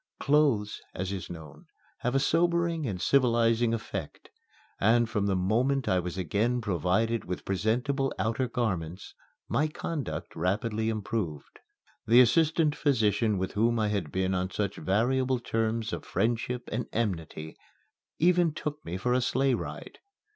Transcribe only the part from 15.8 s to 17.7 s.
of friendship and enmity